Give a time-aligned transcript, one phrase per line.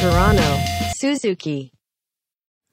[0.00, 0.40] Toronto,
[0.98, 1.72] Suzuki.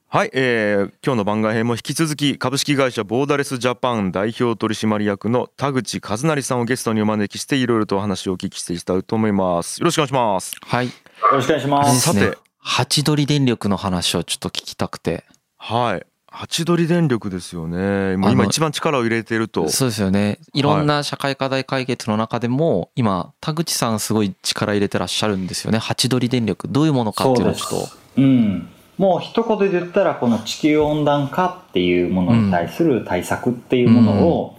[0.08, 10.85] はい、えー今日の番外編も引き続き株式会社ボーダレスジャパン代表取締役の田口和成さんをゲストにお招きしていろいろとお話をお聞きしていきたいと思いますよろしくお願いしますはい。
[10.85, 10.92] よ
[11.33, 12.37] ろしくお願いしますさて。
[12.60, 15.25] ハチドリ電力の話をちょっと聞きたくて。
[15.57, 20.39] はいハチドリ電力ですよね今一番力を入れているとそうですよね。
[20.53, 25.77] いろんな社会課題解決の中でも、今、田口さんすごい力入れてらっしゃるんですよね。
[25.77, 26.68] ハチドリ電力。
[26.68, 27.98] どういうものかっていうのをちょっと。
[28.18, 28.70] うん。
[28.98, 34.57] もう一言で言ったら、この地球温暖化っていうものに対する対策っていうものを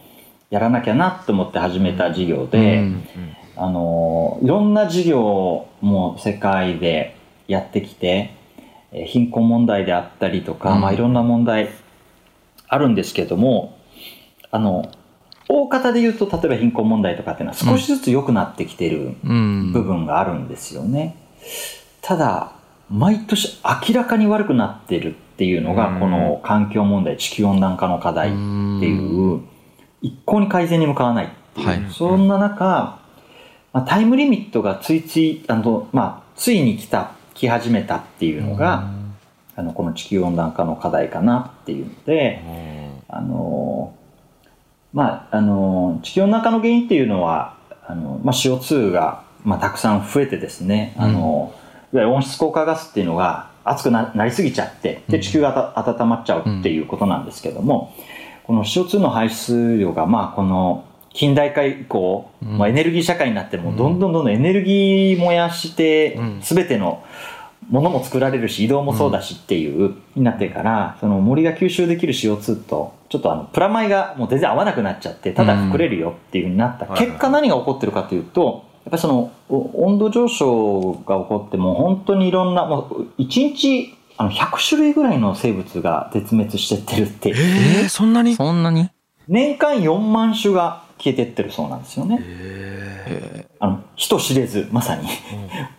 [0.51, 3.05] やらなきゃなって思って始めた事業で、うん
[3.57, 7.17] あの、いろんな事業も世界で
[7.49, 8.38] やってきて、えー
[8.93, 10.81] 貧困問題であったりとか、うん。
[10.81, 11.71] まあいろんな問題
[12.69, 13.79] あるんですけども、
[14.51, 14.91] あの、
[15.49, 19.73] 大方で言うと、例えば貧困問題とかっていうのは少しずつ良くなってきてるうん。
[19.73, 21.17] 部分があるんですよね。
[22.03, 22.53] ただ、
[22.91, 26.01] 毎年明らかに悪くなってるっていうのが、うん。
[26.01, 29.41] この環境問題、地球温暖化の課題っていう、
[30.01, 31.87] 一向に改善に向かわないっていう、はい。
[31.91, 32.99] そんな中、
[33.73, 38.91] まあ、タイムリミットがついつい、あの、まあ、ついに来た、来始めたっていうのが、
[39.55, 42.43] あの、この地球温暖化の課題かなっていうので、
[43.09, 43.95] あの
[44.93, 51.55] まああの地球温暖化の原因っていうのはあの、まあ、CO2 が、まあ、たくさん増えてですね、あの
[51.93, 57.95] いわゆる温室効果ガスっていうのが熱くななりすぎちゃってで地球が温まっちゃうっていうことなんですけども、
[58.45, 60.85] この CO2 の排出量がまあこの
[61.19, 62.59] 近代化以降、うん。
[62.59, 66.41] まあ、エネルギー社会になってもどんどんどんどんエネルギー燃やしてうん。
[66.41, 67.05] 全ての
[67.69, 76.95] ものも作られるし移動もそうだしっていう、になってからその森が吸収できる CO2 とちょっとあのプラマイがもう全然合わなくなっちゃってただ膨れるよっていうふうになった、うん。
[76.95, 82.83] 結果何が起こってるかというとやっぱりそのお温度上昇が起こってもう本当にいろんなも
[83.19, 88.37] う1日あの100種類ぐらいの生物が絶滅してってるってえー、そんなに？
[88.37, 88.89] そんなに？
[89.27, 92.19] 年間4万種が消えてってるそうなんですよね。
[92.21, 95.09] ええあの人知れずまさに。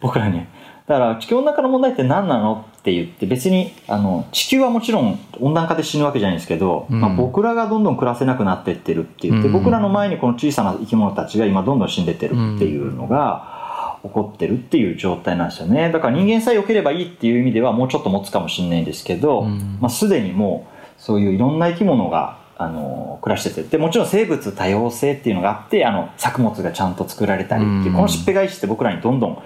[0.02, 0.46] 僕らに
[0.90, 7.00] だから地球温暖化の問題って何なのって言って別にあの地球はもちろん温暖化で死ぬわけじゃないんですけど、うん。
[7.00, 9.54] まあ、僕らがどんどん暮らせなくなってってるって言って、うん。
[9.54, 15.92] 僕らの前にこの小さな生き物たちが今どんどん死んでってるっていうのが起こってるっていう状態なんですよね。
[15.92, 19.78] だから人間さえ良ければいいっていう意味ではもうちょっと持つかもしれないんですけど、うん。
[19.80, 23.64] まあ、すでにもうそういういろんな生き物があの暮らしてて。
[23.64, 27.94] でもちろん生物多様性っていうのがあってあの作物がちゃんと作られたりっていう、うん。
[27.94, 29.42] このしっぺ返しって僕らにどんどん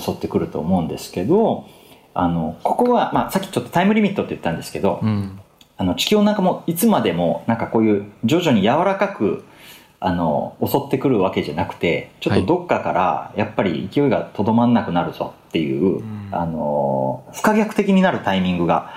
[0.00, 1.66] 襲ってくると思うんですけど
[2.14, 5.38] あのここは、まあ、さっきちょっとタイムリミットって言ったんですけど、うん。
[5.76, 9.44] あの地球温暖化もいつまでもなんかこういう徐々に柔らかく
[10.00, 16.28] あの襲ってくるわけじゃなくてちょっとどっかからやっぱり勢いがとどまんなくなるぞっていう、ん。
[16.32, 18.90] あの不可逆的になるタイミングが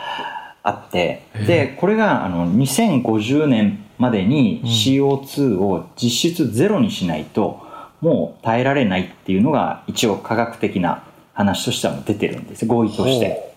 [0.70, 4.70] あってでこれがあの2050年までにうん。
[4.70, 7.68] CO2 を実質ゼロにしないと
[8.02, 11.04] もう耐えられないっていうのが一応科学的な
[11.34, 12.66] 話としては出てるんです。
[12.66, 13.50] 合意として。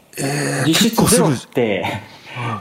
[0.67, 1.87] 実質ゼロって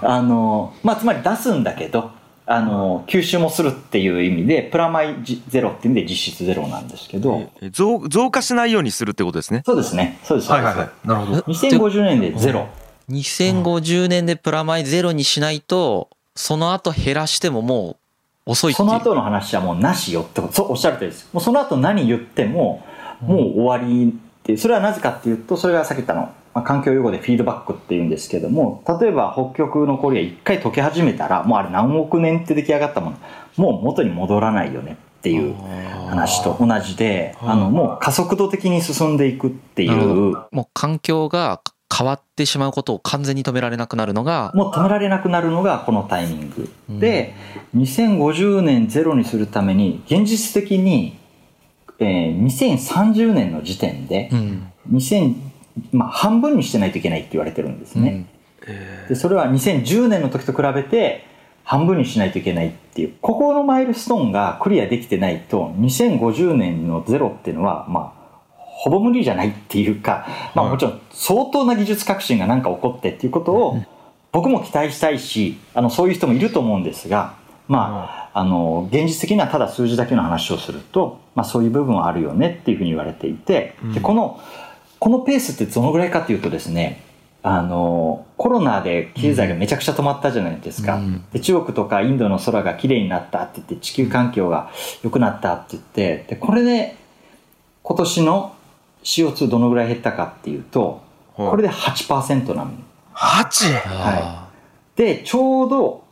[0.02, 2.12] あの、まあ、つまり出すんだけど
[2.46, 9.64] あの吸収もするっていう意味でプラマイジゼロっていうんで実質ゼロなんですけど、え増増加しないようにするってことですね。
[9.66, 10.20] そうですね。
[10.24, 11.42] そうです、そうですなるほど。
[11.42, 12.68] 2050年でゼロ、
[13.12, 17.98] 2050年でプラマイゼロにしないと、その後減らしてもも
[18.46, 18.74] う遅い。
[18.74, 20.54] その後の話はもうなしよってこと。
[20.54, 21.30] そうおっしゃるとりです。
[21.34, 22.86] もうその後何言っても
[23.22, 26.22] もう終わりってそれはなぜかっていうとそれがさっき言ったの、
[26.54, 33.18] まあ、環境用語でフィードバックっていうんですけども例えば北極の氷が一回溶け始めたらもうあれ何億年って出来上がったもの。
[33.58, 35.56] もう元に戻らないよねっていう
[36.10, 40.36] 話と同じであのもう加速度的に進んでいくっていう。
[40.52, 41.62] もう環境が
[41.96, 47.00] 変わってしまうことを完全に止められなくなるのが、もう止められなくなるのがこのタイミング。
[47.00, 47.34] で
[47.76, 51.18] 2050年ゼロにするために現実的に、
[52.00, 54.72] えー2030年の時点でうん。
[54.92, 55.36] 2000、
[55.92, 58.26] まあ、半分にしてないといけないって言われてるんですね、
[59.10, 61.26] でそれは2010年の時と比べて
[61.64, 68.21] 半分にしないといけないっていうここのマイルストーンがクリアできてないと2050年のゼロっていうのはまあ
[68.82, 70.26] ほぼ無理じゃないっていうか、
[70.56, 73.86] まあ、もちろん相当な技術革新が何か起こってっていうことを
[74.32, 77.36] 僕も期待したいしあのそういう人もいると思うんですが
[77.68, 84.42] まああの現実的にはただ数字だけの話をすると、まあ、そういう部分はあるよねっていうふうに言われていてでこの
[84.98, 87.04] このペースってどのぐらいかというとですね
[87.44, 91.24] あのコロナで経済がめちゃくちゃ止まったじゃないですか、うん。
[91.32, 94.72] で中国とかインドの空がきれいになったって言って地球環境が
[95.04, 96.96] 良くなったって言ってでこれで
[97.84, 98.56] 今年の
[99.04, 101.02] CO2 どのぐらい減ったかっていうと
[101.50, 102.72] これで8%なの。
[103.14, 103.82] 8!
[103.86, 104.50] あ
[104.96, 106.04] で、ちょうど、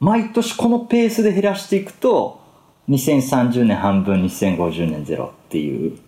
[0.00, 2.40] 毎年このペースで減らしていくと、
[2.88, 5.98] 2030年半分、2050年ゼロっていう。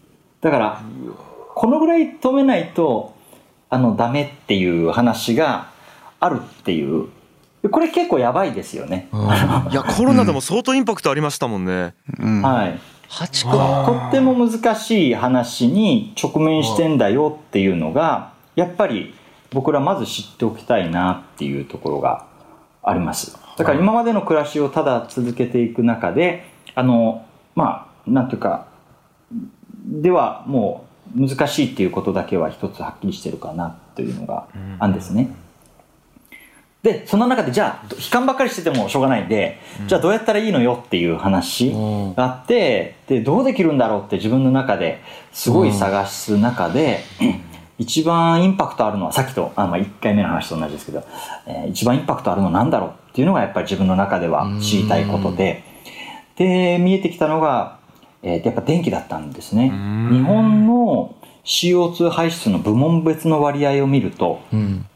[0.40, 0.82] だから、
[1.54, 3.14] このぐらい止めないと、
[3.70, 5.70] あの、ダメっていう話が
[6.20, 7.08] あるっていう。
[7.62, 9.08] でこれ結構やばいですよね。
[9.10, 11.94] ーいやコロナでも相当インパクトありましたもんね。
[12.20, 12.78] うんはい。
[13.08, 13.84] 8か。
[13.86, 19.14] とっても難しい話に直面してんだよっていうのがやっぱり
[19.50, 22.26] 僕らまず知っておきたいなっていうところが
[22.82, 23.38] あります。
[23.56, 26.44] だから今までの暮らしをただ続けていく中で
[26.74, 27.24] あの
[27.54, 28.68] まあなんていうか
[29.84, 34.46] ではもう難しいっていうことだけは一つはっきりしてるかなというのが
[34.78, 35.30] あるんですね。
[36.92, 42.14] でその中でじゃあ悲観ばっかりしててもしょうがないんで、じゃあどうやったらいいのよっていう話うん。
[42.14, 45.02] があってでどうできるんだろうって自分の中で
[45.32, 47.00] すごい探す中で、
[47.78, 51.04] 一番インパクトあるのはさっきとあ、まあ、1回目の話と同じですけど、
[51.46, 55.64] えー一番インパクトあるのは何だろうっていうのがやっぱり自分の中では知りたいことで。
[56.36, 57.78] で見えてきたのが、
[58.22, 59.68] えーやっぱ電気だったんですね。
[59.68, 60.10] ん。
[60.12, 61.14] 日本の
[61.44, 64.86] CO2 排出の部門別の割合を見ると、うん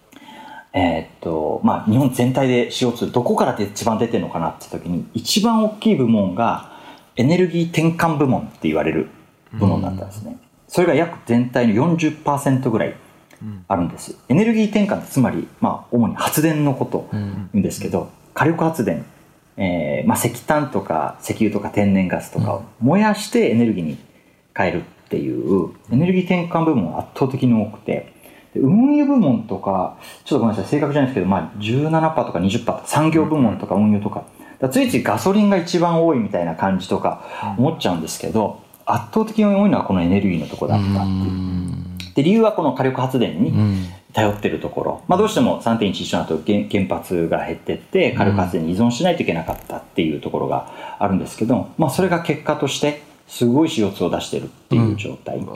[0.74, 6.72] えーっと、まあ、日本全体で CO2 どこからで一番出てるのかなって時に、一番大きい部門が
[7.16, 9.08] エネルギー転換部門って言われる
[9.52, 10.38] 部門だったんですね。
[10.68, 12.94] それが約全体の40%ぐらい
[13.68, 14.16] あるんです。
[14.28, 19.04] エネルギー転換ってつまり、まあ、主に発電のことうんんですけど、火力発電、
[19.56, 23.98] えーまあ、石炭とか石油とか天然ガスとかを燃やしてエネルギーに
[24.56, 28.11] 変えるっていうエネルギー転換部門が圧倒的に多くてで
[28.54, 34.16] 運輸部門とかちょっとごめんなさい正確じゃないですけど、まあ、17%とか20%とか産業部門とか運輸とか。
[34.16, 34.28] だか
[34.60, 42.14] らついついガソリンが一番多いみたいな感じとか思っちゃうんですけど圧倒的に多いのはこのエネルギーのところだったっていう。
[42.14, 43.86] で理由はこの火力発電にうん。
[44.12, 55.46] 頼ってるところ、まあ、どうしても3.11の後原原発が減ってって火力発電に依存しないといけなかったっていうところがあるんですけど、まあ、それが結果としてすごい CO2 を出してるっていう状態、で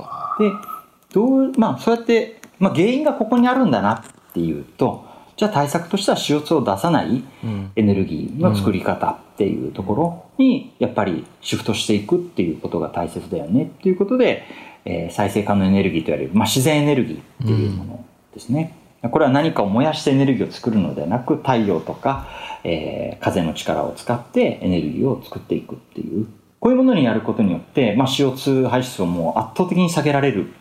[1.12, 5.04] どう、まあ、そうやって、まあ、原因がここにあるんだなっていうと
[5.36, 14.44] じゃあ対策としては CO2 を出さないうんエネルギーの作り方っていうところにやっぱりシフトしていくっていうことが大切だよねっていうことで、
[14.84, 18.76] えー再生可能エネルギーと言われる、まあ、自然エネルギーっていうものですね。
[19.10, 22.26] これは何かを燃やしてエネルギーを作るのではなく太陽とか、
[22.64, 26.26] えー風の力を使ってエネルギーを作っていくっていう
[26.60, 30.52] こういうものにやることによって、まあ、CO2 排出をもう圧倒的に下げられる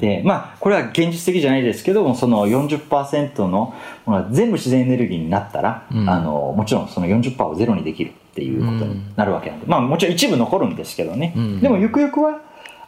[0.00, 3.74] でまあこれは現実的じゃないですけどもその40%の
[4.06, 6.08] ものが全部自然エネルギーになったら、うん。
[6.08, 11.60] あのもちろんその40%をゼロにできるっていうことになるわけなんで、まあもちろん一部残るんですけどね、うん。
[11.60, 12.40] でもゆくゆくは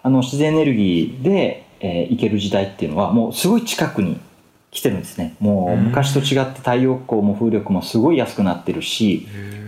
[0.03, 4.21] あの自然エネルギーで、えーいける時代っていうのはもうすごい近くに
[4.71, 5.37] 来てるんですね。
[5.41, 9.27] もう昔と違って太陽光も風力もすごい安くなってるし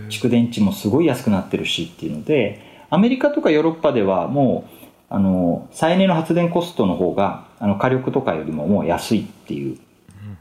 [0.09, 4.76] 蓄電池もすごい安くなってるしっていうのでアメリカとかヨーロッパではもう
[5.09, 9.77] あの再エネの発電コストの方があの火力とかよりももう安いっていう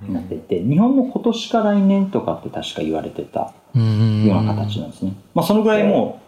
[0.09, 6.21] なっていて日本も今年か来年とかって確か言われてたうんような形なんですね、まあ、そのぐらいも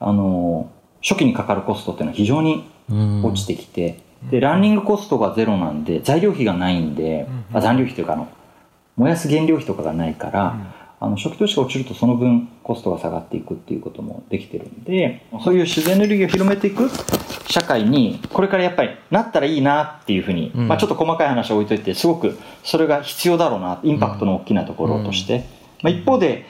[0.00, 0.70] うあの
[1.02, 8.28] 初期にかかるコストっていうのは非常にうん落ちてきて、でランニングコストがゼロなんで材料費がないんで、あ残料費というかあの
[8.96, 16.90] 燃やす原料費とかがないから、あの初期投資が落ちるとその分コストが下がっていくっていうこともできてるんでそういう自然エネルギーを広めていく
[17.46, 20.68] 社会にこれからやっぱりなったらいいなっていうふうに、うん。
[20.68, 25.44] まあ、ちょっと細かい話を置いといてすごくそれが必要だろうなインパクトの大きなところとして、
[25.82, 26.46] まあ、一方で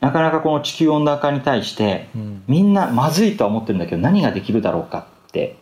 [0.00, 2.44] なかなかこの地球温暖化に対してうん。
[2.46, 5.56] みんなまずいとは思ってるんだけど何ができるだろうかって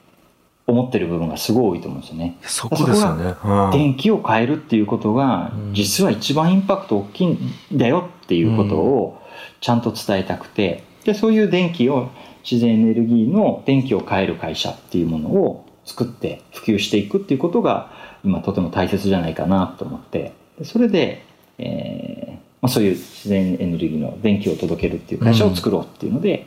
[0.66, 2.38] 思ってる部分がすごい多いと思うんですよね。
[2.42, 3.35] そこですよね。
[3.44, 3.71] うん。
[3.71, 5.75] 電気を変えるっていうことがうん。
[5.75, 7.38] 実は一番インパクト大きいん
[7.73, 9.22] だよっていうことを
[9.62, 12.11] ちゃんと伝えたくてでそういう電気を
[12.42, 17.90] 自然エネルギーの電気を変える会社っていうものを作って普及していくっていうことが
[18.25, 21.25] 今とても大切じゃないかなと思ってでそれで、
[21.57, 26.47] えーまあ、そういう自然エネルギーの電気を届けるっていう会社を作ろうっていうので、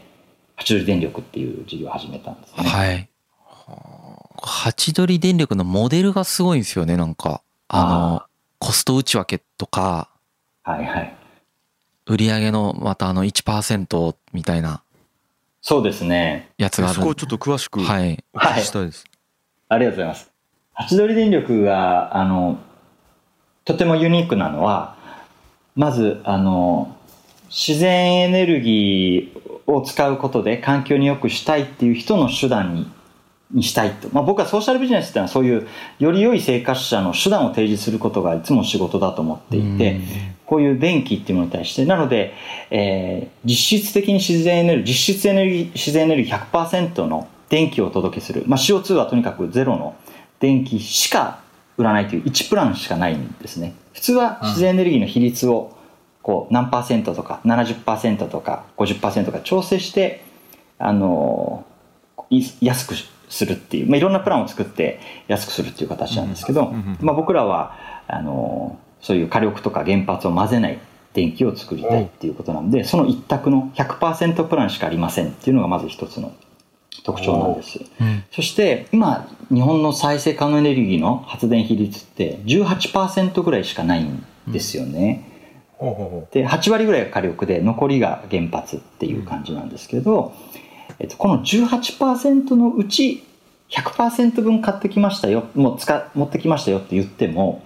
[0.56, 2.64] 八鳥電力っていう事業を始めたんですね。
[2.64, 3.10] はい。
[4.42, 7.42] ハチドリ電力のモデルがすごいんですよね、なんか。
[7.68, 8.24] あの、
[8.60, 10.10] コスト内訳とか、
[10.64, 11.16] はいはい
[12.06, 14.84] 売上のまたあの1%みたいな
[15.68, 16.52] そうですね。
[16.60, 18.24] やつがあるそこをちょっと詳しくおはい。
[18.36, 19.04] 聞きしたいです。
[19.68, 20.32] ありがとうございます。
[20.74, 22.60] ハチドリ電力が、あの、
[23.64, 24.96] とてもユニークなのは、
[25.76, 26.96] まず、あの、
[27.50, 32.88] 自然エネルギーを使うことで環境に良くしたいっていう人の手段に
[33.52, 35.68] にしたいと、まあ、僕はソーシャルビジネスっていうのはそういう
[36.00, 40.02] より良い生活者の手段を提示することがいつも仕事だと思っていて、
[40.46, 41.86] こういう電気っていうものに対して。
[41.86, 42.34] なので、
[42.72, 49.96] えー、実質的に自然エネルギー実質エネルギー自然エネルギー100%の電気をお届けする、まあ、CO2 はとにかくゼロの
[50.40, 51.40] 電気しか
[51.78, 53.76] 売らないという1プランしかないんですね。
[53.94, 55.76] 普通は自然エネルギーの比率を
[56.22, 60.24] こう何パーセントとか70%とか50%とか調整して
[60.80, 61.66] あの
[62.62, 62.96] 安く
[63.30, 67.76] するっていう、まあ、いろんなプランを作って安くするっていう形なんですけど、まあ、僕らは
[68.08, 70.80] あのそういう火力とか原発を混ぜない
[71.14, 76.34] 電気を作りたいっていうことなんで、その一択の100%プランしかありませんっていうのがまず一つの
[77.04, 85.30] 特徴なんです、うん、そして今日本の再生可能エネルギーの発電比率って18%ぐらいしかないんですよね、
[85.80, 90.34] うん、で8割ぐらいが火力で残りが原発っていう感じなんですけど、
[91.00, 93.24] えっと、この18%のうち
[93.70, 95.46] 100%分買ってきましたよ。
[95.56, 97.64] もう使持ってきましたよって言っても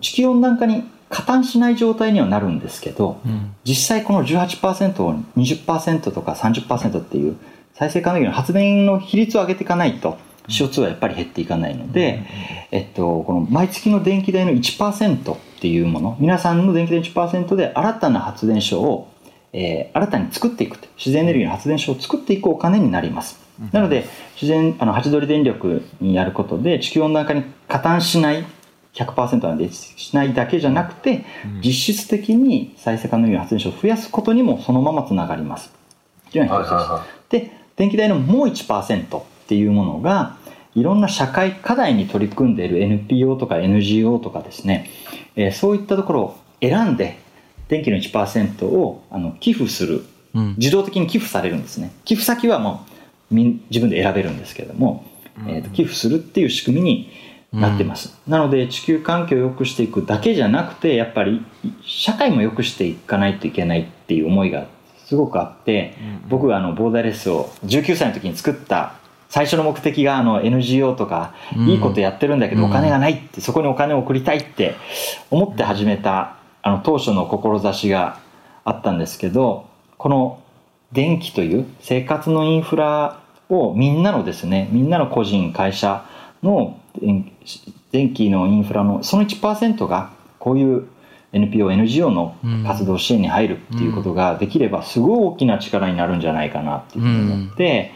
[0.00, 7.36] 地球温暖化に加担しない状態にはなるんですけど、うん、実際この18%を20%とか30%っていう
[7.74, 12.24] 再生可能エネルギーの発電の比率を上げていかないと CO2 はやっぱり減っていかないので、
[12.70, 19.08] えっと、この毎月の電気代の1%っていうもの皆さんの電気代1%で新たな発電所を、
[19.52, 23.38] えー、新たに作っていく自然エネルギーの発電所を作っていくお金になります。
[23.72, 28.44] なので自然あのハチドリ電力にやることで地球温暖化に加担しない
[28.92, 31.24] 100%なんでしないだけじゃなくて、
[31.62, 35.70] 実質的に再生可能エネルギー発電所を増やすことにもそのままつながります。
[36.32, 37.50] というのが一つです。
[37.50, 40.36] で電気代のもう1%っていうものが
[40.74, 44.90] いろんな社会課題に取り組んでいる NPO とか NGO とかですね、
[45.34, 47.18] えー、そういったところを選んで
[47.68, 50.04] 電気の1%をあの寄付する、
[50.56, 51.92] 自動的に寄付されるんですね。
[52.04, 55.04] 寄付先はもう自分で選べるんですけれども、
[55.46, 57.10] えー、と寄付するっていう仕組みに
[57.52, 61.44] なってます、うん、なので地球環境を良くしていくだけじゃなくてやっぱり
[61.82, 64.66] 社会も良くしていかないといけないっていう思いが
[65.06, 68.94] すごくあって、うん、僕はあのボーダーレスを19歳の時に作った
[69.28, 71.34] 最初の目的があの NGO とか
[71.66, 74.76] いいことやってるんだけどお金がないってそこにお金を送りたいって
[75.30, 78.18] 思って始めたあの当初の志が
[78.64, 79.68] あったんですけど
[79.98, 80.42] この
[80.90, 86.04] 電気という生活のインフラをみんなのですねみんなの個人会社
[86.42, 86.80] の
[87.92, 90.88] 電気のインフラのその1%がこういう
[91.32, 92.34] NPO、NGO の
[92.66, 97.92] 活動支援に入るっていうことができればすごい大きな力になるんじゃないかなっていうふうに思って、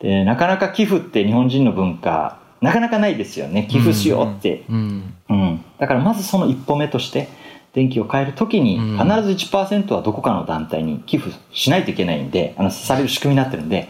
[0.00, 3.66] でなかなか寄付って日本人の文化なかなかないですよね。
[3.70, 5.64] 寄付しようって、うん。
[5.78, 7.28] だからまずその一歩目として
[7.72, 13.88] 電気を変える時に必ず1%はどこかの団体に寄付しないといけないんであのされる仕組みになってるんで、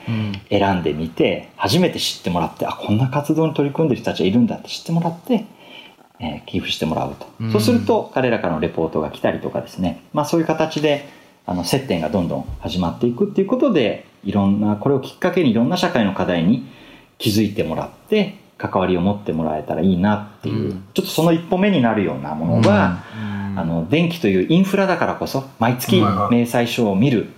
[0.50, 5.46] 選んでみて初めて知ってもらってあこんな活動に取り組んでる人たちがいるんだって知ってもらって
[6.20, 11.08] えー、寄付してもらうと、うん、そうすると彼らからのレポートが来たりとかですね、まあ、そういう形で
[11.46, 16.68] あの接点がどんどん始まっていくっていうことでいろんなこれをきっかけにいろんな社会の課題に
[17.18, 23.29] 気づいてもらって関わりを持ってもらえたらいいなっていう、うん、ちょっとその一歩目になるようなものが、うん、
[23.60, 27.28] あの電気というインフラだからこそ毎月明細書を見る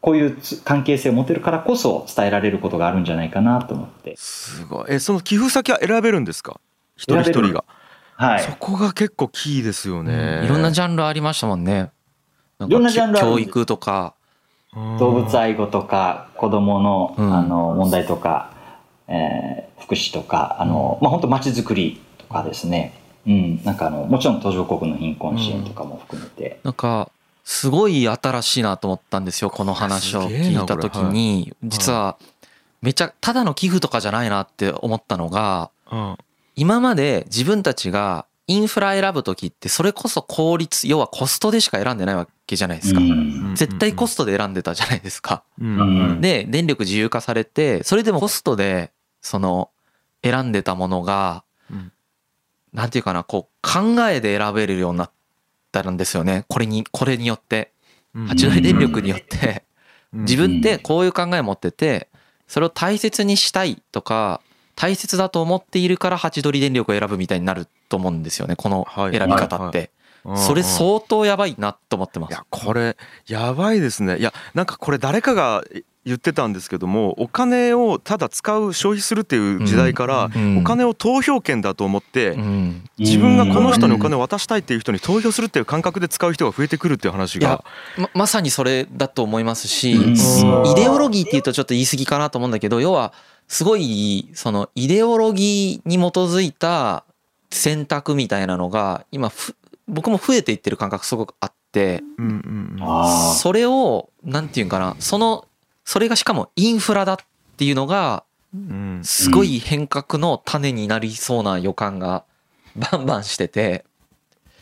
[0.00, 4.14] こういう関係性を持てるからこそ伝えられることがあるんじゃないかなと思って。
[4.16, 4.86] すごい。
[4.88, 6.60] えその寄付先は選べるんですか？
[6.96, 7.64] 一人一人が。
[8.16, 11.90] はい、そこが結構キーですよね、うん、いろんなジャンルありましたもんね。
[12.60, 14.14] いろんなジャンル教育とか。
[14.98, 18.52] 動物愛護とか子供の,、あの問題とか、
[19.06, 22.92] えー、福祉とかあの、まあ、本当街づくりとかですね、
[23.26, 27.10] うん、なんかあのもちろん途上国の貧困支援とかも含めて、なんか
[27.44, 31.54] すごい新しいなと思ったんですよこの話を聞いた時に。
[31.62, 32.16] 実は
[32.82, 35.70] めちゃただの寄付とかじゃないなって思ったのが
[36.56, 43.00] 今まで自分たちがインフラ選ぶ時ってそれこそ効率要はコストでしか選んでないわけじゃないですか。
[43.54, 45.44] 絶対コストで選んでたじゃないですか。
[46.20, 49.70] で電力自由化されてそれでもコストでその
[50.22, 51.43] 選んでたものが
[52.74, 55.10] なんていうかなこう考えで選べるようになっ
[55.72, 56.44] たんですよね。
[56.48, 57.72] これにこれによって。
[58.28, 59.64] 八戸電力によって。
[60.12, 62.08] 自分ってこういう考え持ってて
[62.46, 64.40] それを大切にしたいとか
[64.76, 68.54] 大切だと思っているからハチドリ電力を選ぶみたいになると思うんですよね。
[68.54, 69.90] この選び方って。
[70.36, 72.30] それ相当やばいなと思ってます。
[72.30, 74.18] いやこれやばいですね。
[74.18, 75.64] いやなんかこれ誰かが
[76.04, 82.36] 言ってたんですけどもお金をただ使う消費するっていう時代からお金を投票権だと思って
[82.98, 87.64] 自分がこの人にお金を渡したいっていう人に投票するっていう感覚で使う人が増えてくるっていう話が。
[87.96, 89.96] ままさにそれだと思いますしイ
[90.74, 93.12] デオロギーっていうとちょっと言い過ぎかなと思うんだけど要は
[93.48, 97.04] すごいそのイデオロギーに基づいた
[97.50, 99.30] 選択みたいなのが今
[99.86, 102.02] 僕も増えていってる感覚すごくあって、
[103.38, 105.46] それをなんていうかなその
[105.84, 107.16] それがしかもインフラだっ
[107.56, 108.24] ていうのが
[109.02, 112.24] すごい変革の種になりそうな予感が
[112.76, 113.84] バンバンしてて。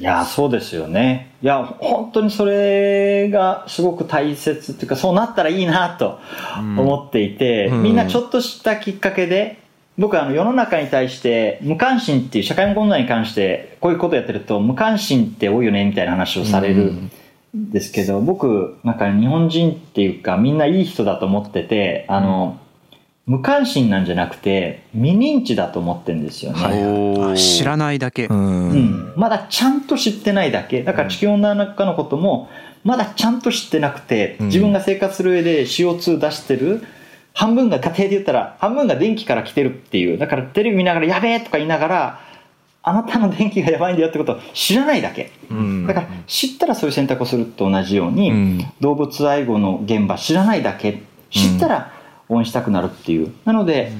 [0.00, 1.34] いや、そうですよね。
[1.42, 6.18] いや、本当にそれがすごく大切っていうか、そうなったらいいなと
[6.58, 9.62] 思っていて、うん、みんなちょっとしたきっかけで、
[9.98, 17.10] 僕はあの世の中に対して無関心っていう社会問題に関してこういうことやってると無関心って多いよねみたいな話をされるん
[17.54, 22.58] ですけど、僕なんか日本人っていうかみんないい人だと思ってて、あの、
[23.26, 26.60] 無関心なんじゃなくて未認知だと思ってるんですよね、
[27.16, 30.82] はい、知らないだけ、うん、まだちゃんと知ってないだけ。
[30.82, 32.48] だから地球温暖化のことも
[32.82, 36.82] まだちゃんと知ってなくて自分が生活する上で CO2 出してる
[37.32, 40.18] 半分が家庭で言ったら半分が電気から来てるっていう。
[40.18, 42.20] だからテレビ見ながら「やべえ!」とか言いながら
[42.82, 51.02] あなたの電気がやばいんだよってことを知らないだけ、うん、だから知ったらそういう選択をすると同じように、うん、動物愛護の現場知らないだけ。
[51.32, 51.92] 知ったら
[52.28, 53.32] 応援したくなるっていう。
[53.44, 53.92] なので、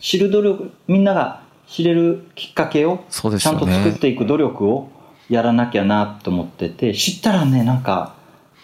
[0.00, 4.90] 知る努力みんなが知れるきっかけをちゃんと作っていく努力を
[5.28, 8.14] やらなきゃなと思ってて知ったらねなんか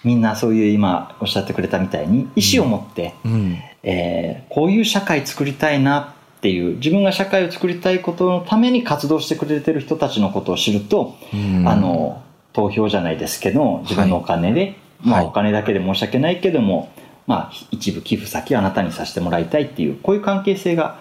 [0.04, 12.22] みんなそういう今おっしゃってくれたみたいに意思を持って、うん、えー、こういう社会作りたいなっていう自分が社会を作りたいことのために活動してくれてる人たちのことを知ると、うん、あの
[12.52, 16.92] 投票じゃないですけど自分のお金で、はい、まあお金だけで申し訳ないけども、
[17.26, 20.98] まあ、一部寄付先をあなたにさせてもらいたいっていう、こういう関係性が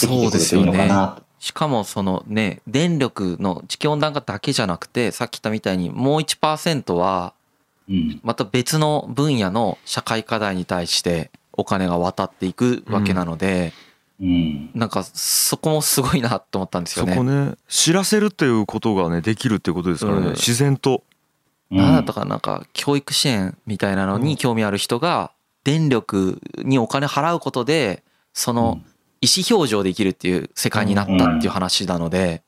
[0.00, 1.22] できてくるといいのかなと。
[1.40, 7.32] しかもそのね、電力の地球温暖化だけじゃなくて、さっき言ったみたいにもう1%は、
[8.22, 13.87] また別の分野の社会課題に対してお金が渡っていくわけなので、うん、
[14.20, 17.12] なんかそこもすごいなと思ったんですよね。
[17.12, 21.04] そこね知らせるっていうことがねできるっていうことですからね、うん、自然と。
[21.70, 25.32] なんだったかなんか教育支援みたいなのに興味ある人が
[25.64, 28.02] 電力にお金払うことで
[28.32, 28.80] その
[29.20, 32.42] 意思表示をできるっていう世界になったっていう話なので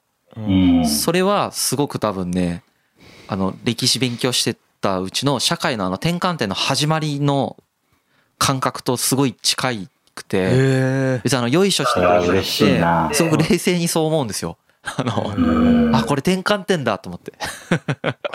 [0.86, 2.62] それはすごく多分ね
[3.28, 7.56] あの歴史勉強してたうちの社会のあの転換点の始まりの
[8.38, 9.72] 感覚とすごい近
[10.14, 12.32] くて別にあのよいしょしてく
[13.08, 14.56] てすごく冷静にそう思うんですよ。
[14.82, 17.34] あの、あ、これ転換点だと思って。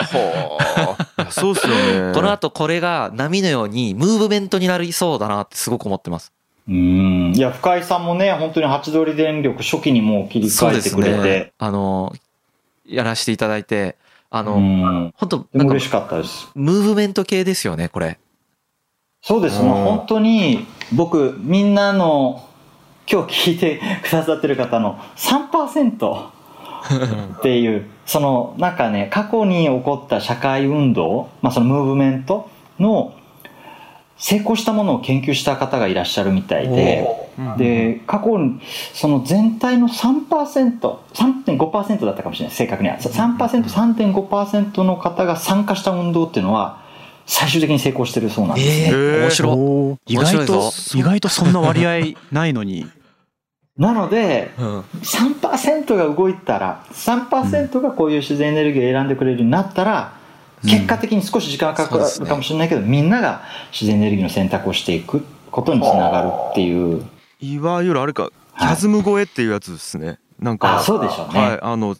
[1.30, 2.14] そうっすよね。
[2.14, 6.32] この後これが波のようにムーブメントになりそうだなってすごく思ってます。
[6.68, 7.32] うん。
[7.34, 11.20] いや、深井さんもね、本当にハチドリ電力初期にもう切り替えてくれて。
[11.20, 12.12] ね、あの、
[12.86, 13.96] やらせていただいて、
[14.30, 16.48] あの、本当嬉しかったです。
[16.54, 18.18] ムーブメント系ですよね、これ。
[19.26, 19.60] そうです。
[19.60, 22.44] もう本当に僕、みんなの
[23.10, 26.26] 今日聞いて くださってる方の3%、
[27.38, 33.14] っていう、その、なんかね、過去に起こった社会運動、まあそのムーブメントの
[34.16, 38.60] 成功したものを研究した方がいらっしゃるみたいで、で、過去に、
[38.92, 40.78] その全体の3%、
[41.12, 42.98] 3.5%だったかもしれない、正確には。
[42.98, 46.85] 3%、3.5%の方が参加した運動っていうのは、
[47.26, 48.88] 最終的に成功してるそうなんですね。
[48.88, 50.12] えー、面白い。
[50.14, 52.86] 意外と、意外とそんな割合ないのに。
[53.76, 60.14] なので、うん、3%が動いたら、3%がこういう自然エネルギーを選んでくれるようになったら、
[60.62, 67.04] 結果的に少し時間がかかるかもしれないけど、みんなが自然エネルギーの選択をしていくことにつながるっていう。
[67.40, 70.18] いわゆるあれか、キャズム超えっていうやつですね。
[70.38, 71.96] なんかそうでしょうね、はい、あの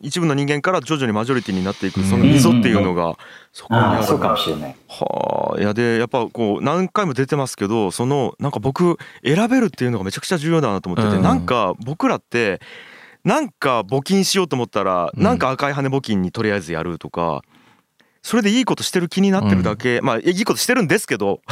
[0.00, 3.16] 一部の人間から徐々にマジョリティになっていくその溝っていうのが
[3.52, 4.76] そこにある、そうかもしれない。
[4.88, 12.60] はあいやでやっぱこう何回も出てますけどそのなんか僕選べるっていうのがめちゃくちゃ重要だなと思ってて、うん、なんか僕らって
[13.24, 17.42] なんか募金しようと思ったら、なんか赤い羽募金にとりあえずやるとか、
[18.26, 21.42] それでいいことしてる気になってるだけ、うん、まあいいことしてるんですけど。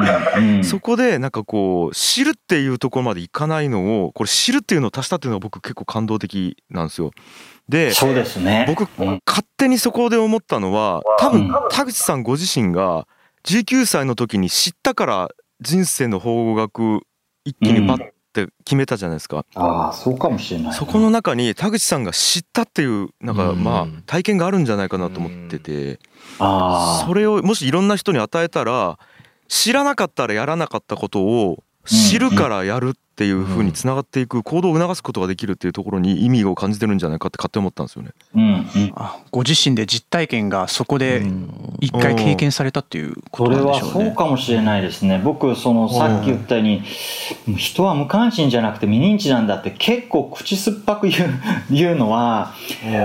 [0.64, 7.10] そこでなんかこう知るっていうところまでいかないのをこれ知るっていうのを足したっていうのが僕結構感動的なんですよ。
[7.68, 8.64] でそうですね。
[8.66, 8.88] 僕、
[9.26, 12.22] 勝手にそこで思ったのは多分田口さん。
[12.22, 13.06] ご自身が
[13.44, 15.28] 19歳の時に知ったから
[15.60, 17.02] 人生の方角
[17.44, 19.44] 一気にパッって決めたじゃないですか。
[19.54, 26.00] ああ、そうかもしれない、ね、そこの中に田口さんが知ったっていうなんかまあ体験があるんじゃないかなと思ってて、
[26.38, 28.98] あそれをもしいろんな人に与えたら
[29.48, 38.10] 知らなかったらやらなかったことを知るからやるっていうふうにつながっていく行動を促すことができるっていうところに意味を感じてるんじゃないかって勝手に思ったんですよね。
[38.34, 38.92] うんうん、
[39.30, 41.22] ご自身で実体験がそこで
[41.80, 43.90] 一回経験されたっていうことなんでしょうね。
[43.92, 45.20] それはそうかもしれないですね。
[45.22, 46.82] 僕そのさっき言ったように
[47.56, 51.30] 人は無関心じゃなくて未認知なんだって結構口酸っぱく言う
[51.70, 52.54] 言うのは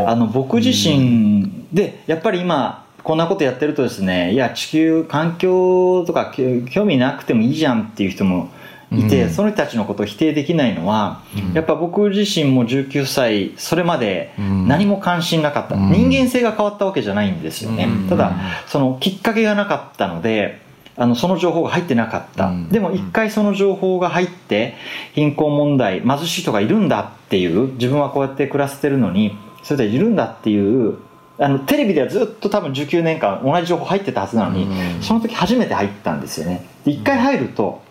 [0.07, 6.33] あの僕自身でやっぱり今こんなことやってるとですねいや地球環境とか
[6.71, 8.49] 興味なくてもいいじゃんっていう人も
[8.91, 18.33] いて、うん、その人たちのことを否定できないのは、うん、やっぱ僕自身も19歳それまで何も関心なかった、うん、人間性が変わったわけじゃないんですよね、ただ
[18.67, 20.61] そのきっかけがなかったので
[20.95, 24.75] あのその情報が入ってなかった、でも一回その情報が入って
[25.13, 30.97] 貧困問題貧しい人がいるんだっていう自分はこうやって暮らせてるのにそれでいるんだっていう
[31.37, 34.67] あのテレビではずっと多分19年間同じ情報入ってたはずなのに、
[35.01, 36.65] その時初めて入ったんですよね。
[36.83, 37.81] で一回入ると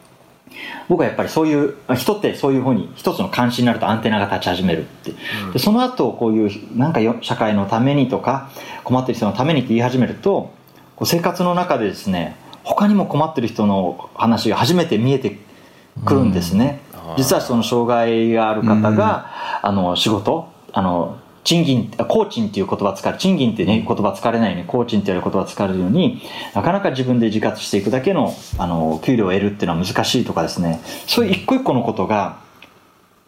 [0.88, 5.12] 僕はやっぱりそういう人ってそういうふうに一つの関心になるとアンテナが立ち始めるって。
[5.52, 8.50] でその後こういうなんか社会のためにとか
[8.84, 10.50] 困ってる人のためにって言い始めると
[11.04, 15.38] 生活の中でですね他にも困ってる人の話が初めて見えて
[16.04, 16.80] くるんですね、
[17.16, 19.26] 実はその障害がある方が、
[19.62, 26.20] あの仕事あの賃金、工賃っていう言葉使う、賃金ってね、言葉使われないように、工賃っていう言葉使われるように、
[26.54, 32.38] なかなか自分で自活していくだけの、あの、給料を得るっていうのは難しいとかですね、そういう一個一個のことが、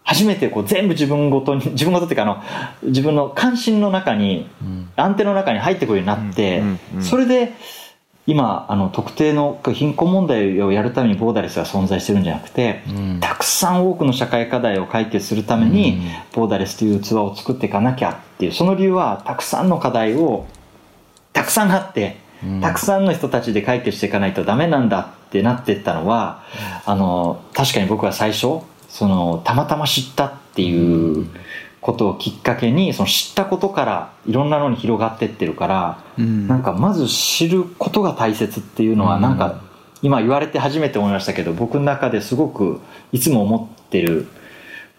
[0.03, 2.43] 初めてこう全部自分ごとに、自分ごとっていうかあの、
[2.83, 4.49] 自分の関心の中に、
[4.97, 6.63] アンテナの中に入ってくるようになって、
[7.01, 7.53] それで、
[8.27, 16.03] 今あの特定の貧困問題をやるためにボーダレスが存在してるんじゃなくて、うん、たくさん多くの社会課題を解決するために、うん、
[16.35, 20.47] ボーダレスという器を作っていかなきゃっていうその理由はたくさんの課題を
[21.33, 26.43] たくさんあって、うん、たくさんの人たちで解決していかないとダメなんだってなっていったのは、
[26.85, 31.27] あの確かに僕は最初そのたまたま知ったっていう。
[31.81, 39.63] ことをきっかけにその知ったことからいろんなのに広がってってるから、うん、なんかまず知ることが大切っていうのはなんか
[40.03, 42.81] 今言われて初めて思いましたけど僕の中ですごく
[43.13, 44.27] いつも思ってる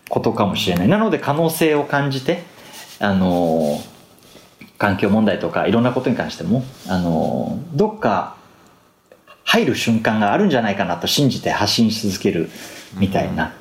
[0.10, 0.88] ことかもしれない。
[0.88, 2.44] なので可能性を感じて
[3.00, 3.80] あの
[4.78, 8.36] 環境問題とかいろんなことに関してもあのどっか
[9.44, 12.50] 入る瞬間があるんじゃないかなと信じて発信し続ける
[12.98, 13.54] みたいな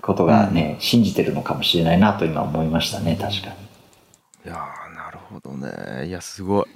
[0.00, 3.54] ことがね、うん、信じてるのかもしれないなと今思いましたね確かに。
[4.46, 4.54] いや
[4.94, 6.66] なるほどねいやすごい。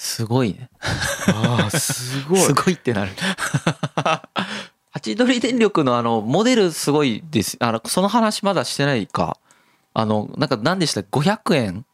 [0.00, 0.70] すごいね。
[1.28, 2.38] ああすごい。
[2.40, 3.10] すごいってなる。
[4.92, 7.58] ハチドリ電力のあのモデルすごいです。
[7.60, 9.36] あのその話まだしてないか。
[9.92, 11.84] あのなんか何でした？500円？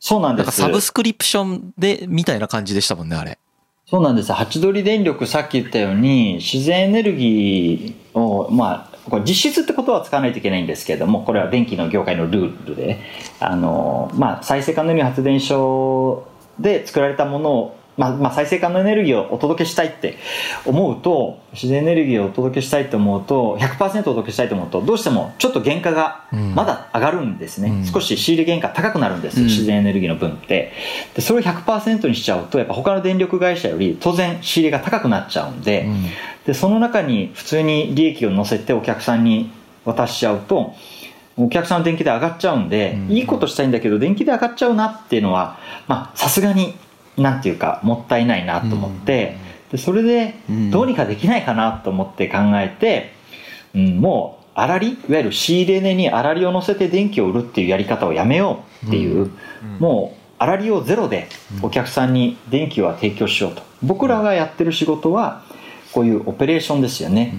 [0.00, 0.50] そうなんです。
[0.50, 3.38] サブスクリプションでみたいな感じでしたもんねあれ。
[3.86, 4.32] そうなんです。
[4.32, 13.00] ハチドリ電力さっき言ったように自然エネルギーをまあこれ実質ってことは使わないといけないんですけれどもこれは電気の業界のルールで
[13.38, 16.26] あの、まあ、再生可能エネルギー発電所
[16.58, 20.16] で作られたものをまあ、まあ再生可能エネルギーをお届けしたいって
[20.64, 30.72] 思うと自然エネルギーをお届けしたいと思うと100%お届けしたいと思うとどうしてもちょっと原価がまだ上がるんですね、うん、少し仕入れ原価高くなるんです、うん、自然エネルギーの分って。
[31.14, 36.04] でそれを100%にしちゃうとやっぱ他の電力会社より当然仕入れが高くなっちゃうんでうん、
[36.46, 39.50] でその中に普通に利益を乗せてお客さんに
[39.84, 40.74] 渡しちゃうと
[41.36, 46.74] お客さんの電気代上がっちゃうんで、いいことしたいんだけど電気代上がっちゃうなっていうのはまあさすがに
[47.20, 49.36] なんていうかもったいないなと思って、
[49.70, 50.34] でそれで
[50.70, 53.12] どうにかできないかなと思って考えて、
[53.74, 59.30] うん、もうあらりいわゆる仕入れ値にあらりを乗せて電気を売るっていうやり方をやめようっていう、
[59.78, 61.28] もうあらりをゼロで
[61.62, 63.62] お客さんに電気を提供しようと。
[63.82, 65.42] 僕らがやってる仕事は
[65.92, 67.34] こういうオペレーションですよね、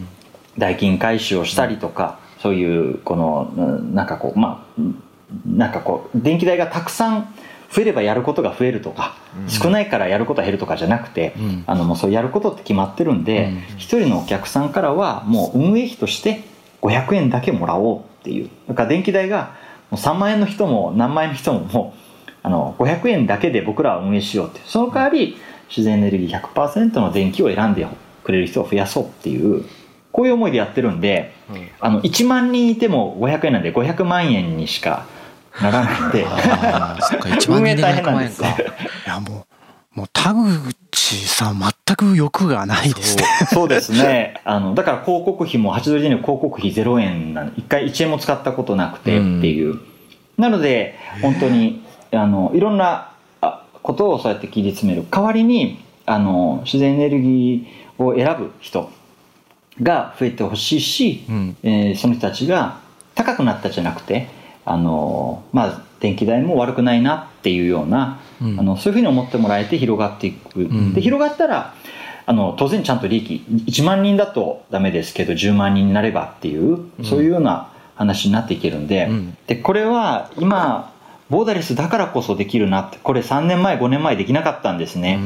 [0.58, 3.52] 代金回収をしたりとか、そういうこの
[3.94, 4.82] なんかこうまあ
[5.46, 7.36] なんかこう電気代がたくさん
[7.74, 9.16] 増えればやることが増えるとか、
[9.48, 11.34] 少ないからやることが減るとかじゃなくて、
[11.66, 16.44] あのもうそうやることって決まってるんで一、人のお客さんからはもう運営費として
[16.82, 18.50] 500円だけもらおうっていう。
[18.68, 19.56] だから電気代が
[19.90, 22.00] もう3万円の人も何万円の人ももう
[22.44, 25.38] あの500円だけで僕らは運営しようってその代わり
[25.70, 27.88] 自然エネルギー100%の電気を選んで
[28.24, 29.66] くれる人を増やそうっていう
[30.12, 31.34] こういう思いでやってるんで、
[31.80, 35.06] あの1万人いても500円なんで500万円にしか
[35.62, 36.26] ならないんで。
[37.50, 38.42] 運営大変なんです。
[38.42, 38.46] い
[39.08, 39.46] やも
[39.96, 43.26] うもう田口さん全く欲がないですね。
[43.52, 44.40] そうですね。
[44.46, 49.82] あのだから広告費も8ドルでの広告費0円なん一回1円も使ったことなくてっていう、うん、
[50.38, 51.84] なので本当に
[52.14, 53.12] あのいろんな
[53.84, 55.06] ことをそうやって切り詰める。
[55.12, 58.90] 代わりにあの自然エネルギーを選ぶ人
[59.82, 62.80] が増えてほしいし、うん、えー、その人たちが
[63.16, 64.30] 高くなったじゃなくて
[64.66, 71.74] あのまあ電気代も悪くないなっていうような、うん、あのそういうふうに思ってもらえて広がっていく、うん、で広がったら
[72.26, 79.10] あの当然ちゃんと利益1万人だとダメですけど10万人になればっていうそういうような話になっていけるんで,、
[79.48, 80.92] でこれは今
[81.30, 85.20] ボーダレスだからこそできるなってこれ3年前5年前できなかったんですね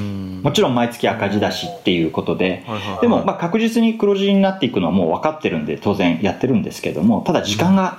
[0.45, 2.63] もちろん毎月赤字だしっていうことで
[3.01, 7.97] でもまあ確実に黒字になっていくのはもう分かってるんで当然やってるんですけどもただ時間が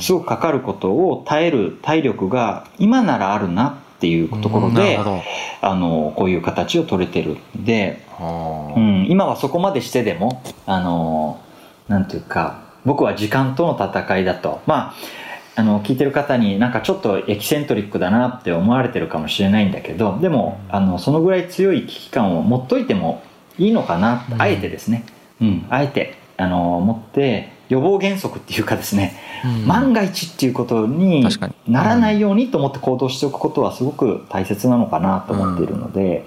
[0.00, 11.40] すごくかかることを耐える体力が今ならあるなっていうところであのこういう形を取れてるんで、うん、今はそこまでしてでもあの
[11.86, 14.60] なんていうか僕は時間との戦いだと。
[14.66, 15.25] まあ
[15.58, 23.22] あの聞いてる方になんかちょっとエキセントリックだなって思われてるかもしれないんだけどでもあのそのぐらい強い危機感を持っといても
[23.58, 25.06] いいのかな、あえてですね、
[25.40, 29.18] うん、あえてあの持って予防原則っていうかですね、
[29.66, 31.26] 万が一っていうことに
[31.66, 36.26] ならないようにと思って行動しておくことはすごく大切なのかなと思っているので、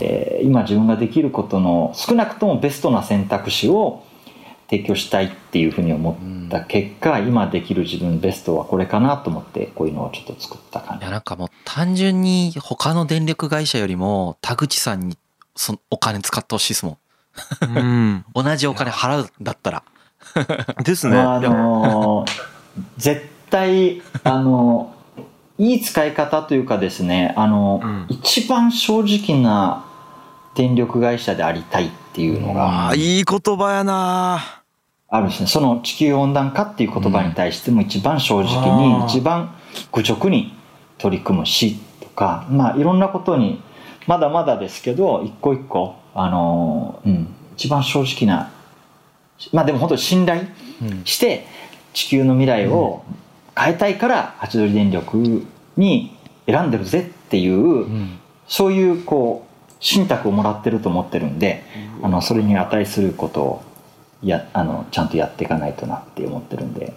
[0.00, 4.02] えー、今自分ができることの少なくともベストな選択肢を
[4.70, 6.12] 提供したいっていうふうに思
[6.46, 11.04] った結果、うん、今できる自分ベストはこれかなと思ってこういうのをちょっと作った感じ。
[11.04, 15.16] いやなんかもう単純に他の電力会社よりも田口さんに
[15.56, 16.98] そのお金使ってほしいですも
[17.66, 19.82] ん、うん、 同じお金払うんだったら。
[20.84, 22.30] ですね、あのー、
[22.98, 24.94] 絶対あの
[25.56, 29.86] いい使い方というかですねあの、うん、一番正直な
[30.54, 34.57] 電力会社でありたいっていうのが、いい言葉やな
[35.10, 35.46] あるんですね。
[35.46, 39.54] その地球温暖化っていう言葉に対しても一番正直に、一番
[39.92, 40.54] 愚直に
[40.98, 43.62] 取り組むしとかまあいろんなことに
[44.06, 48.50] まだまだですけど一個一個あの、うん、一番正直な
[49.52, 50.42] まあでも本当に信頼
[51.04, 51.46] して
[51.92, 53.02] 地球の未来を
[53.56, 56.16] 変えたいからハチドリ電力に
[56.46, 57.86] 選んでるぜっていう、
[58.46, 61.64] そういうこう信託をもらってると思ってるんで、
[62.02, 63.62] あのそれに値することを
[64.22, 66.94] やあのちゃんとやっていかないとなって思ってるんで。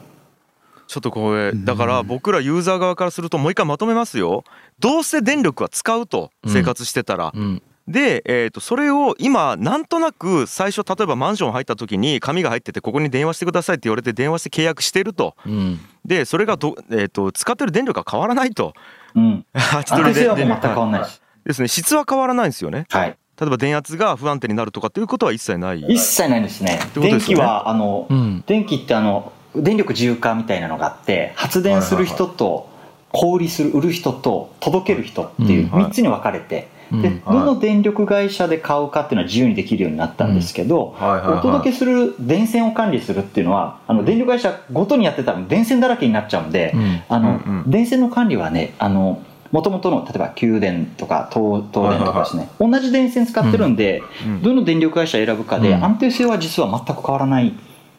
[0.87, 4.43] ちょっとこれだから僕らユーザー側からするともう一回まとめますよ。
[4.79, 18.73] どうせ電力は使うと生活してたら、うん、で、えー、とそれを今なんとなく最初例えばマンション入った時に紙が入っててここに電話してくださいって言われて電話して契約してると、うん、でそれがど、えー、と使ってる電力が変わらないと、
[19.15, 21.09] うん、8ドルで全く変わらない
[21.45, 21.67] ですね。
[21.67, 22.85] 質は変わらないんですよね。
[22.89, 25.81] はい例えば電圧が不安定になるとかっていうことは一切ない。
[25.81, 32.69] 一切ないですね、ね、電気はあの、うん、電気ってあの電力自由化みたいなのがあって発電する人と
[33.11, 46.75] 小売りする売る人と届ける人っていう3つに分かれて、でどの電力会社で買うかっていうのは自由にできるようになったんですけど、お届けする電線を管理するっていうのはあの電力会社ごとにやってたら電線だらけになっちゃうんで、
[47.09, 54.01] あの電線の管理はねあのもともとの例えば宮電とか東東電とかですね、同じ電線使ってるんで、
[54.41, 57.53] どの電力会社選ぶかで安定性は実は全く変わらない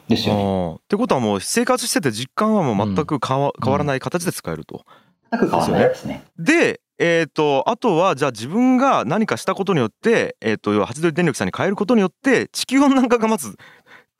[0.09, 0.75] ですよね。
[0.75, 4.85] ってことはもう生活してて実感はもう全く変わ,、変わらない形で使えると。
[5.31, 6.25] 全く変わらないですね。
[6.38, 13.57] でえーと、あとはじゃあ自分が何かしたことによって、えーと、とハチドリ電力さんに変えることによって地球温暖化がまず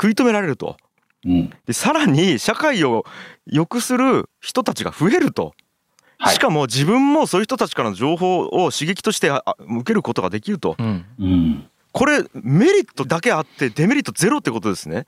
[0.01, 0.77] 食い止められると、
[1.25, 3.05] うん、でさらに社会を
[3.47, 5.62] 良くする人たちが増えると、はい、
[6.31, 15.07] しかも自分もそういう人たちからの情報を刺激として受けることができると、うん、これメリットだけあってデメリットゼロってことですね。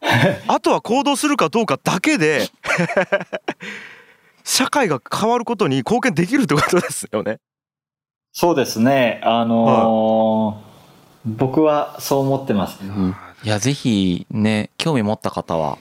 [0.46, 2.48] あとは行動するかどうかだけで
[4.44, 7.40] 社会が変わることに貢献できるってことですよね。
[8.32, 9.20] そうですね。
[9.24, 12.78] あのーはい、僕はそう思ってます。
[12.82, 15.76] うん、いや、ぜひね、興味持った方は、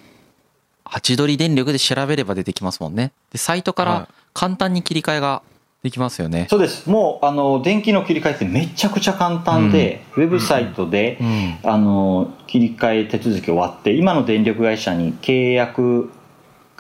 [0.84, 3.12] ハチドリ電力で調べれば出てきますもんね。
[3.32, 5.42] で、サイトから簡単に切り替えが
[5.82, 6.46] できますよね。
[6.48, 6.88] そうです。
[6.88, 16.12] もう、あの、電気の切り替えってめちゃくちゃ簡単で、うん、ウェブサイトで、うん、あの、切り替え手続き終わって、今の電力会社に契約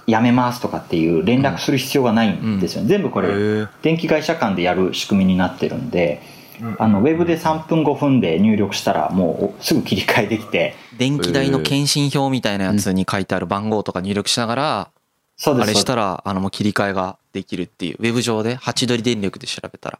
[0.05, 6.21] やめますとかっていう連絡する必要がないんですよ、ね、全部これ電気会社間でやる仕組みになってるんで、
[6.77, 10.75] あのウェブで3分5分で入力したらもうすぐ切り替えできて。
[10.97, 14.89] 電気代の検針票みたいなやつに書いてある番号とか入力しながら、
[15.45, 17.97] あれしたらあのもう切り替えができるっていう。
[17.99, 19.99] ウェブ上でハチドリ電力で調べたら。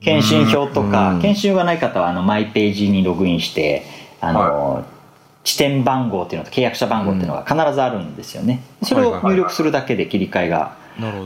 [0.00, 3.84] 検診票とか、検診がない方はあのマイページにログインして
[4.20, 4.84] あの、
[5.42, 10.76] 地点番号っていうのと契約者番号っていうのが必ずあるんですよね、それを入力するだけで切り替えが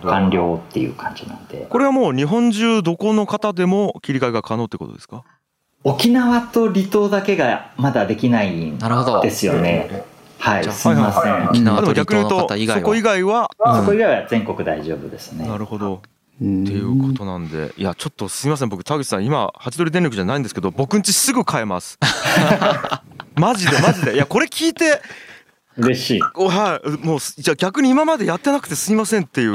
[0.02, 1.66] 完了っていう感じなんで。
[1.68, 5.22] これはもう日本中どこの方でも切り替えが可能ってことですか？
[5.84, 10.04] 沖縄と離島だけがまだできないんですよね。
[10.42, 11.48] はい、すみません。
[11.50, 12.80] 沖縄と離島の方以外は。
[12.80, 15.46] そこ以外は、そこ以外は全国大丈夫ですね。
[15.46, 16.02] なるほど。
[16.34, 17.72] っていうことなんで。
[17.76, 18.68] いやちょっとすみません。
[18.68, 21.96] 僕田口さん今ハチドリ電力じゃないんですけど僕んちすぐ買えます。
[23.36, 24.14] マジでマジで。
[24.14, 25.00] いやこれ聞いて
[25.76, 26.20] 嬉しい。
[26.20, 27.06] はい。
[27.06, 29.54] もうじゃあ逆に今までやってなくてすみませんっていう。